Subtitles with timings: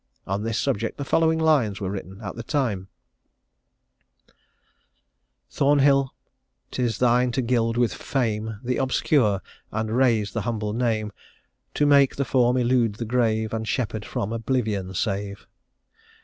[0.25, 2.87] On this subject the following lines were written at the time:
[5.51, 6.11] "Thornhill,
[6.71, 11.11] 'tis thine to gild with fame The obscure, and raise the humble name;
[11.75, 15.45] To make the form elude the grave, And Sheppard from oblivion save.